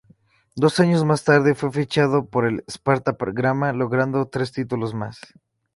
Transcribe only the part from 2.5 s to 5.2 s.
Sparta Praga, logrando tres títulos más.